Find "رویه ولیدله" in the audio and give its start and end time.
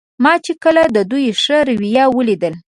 1.69-2.57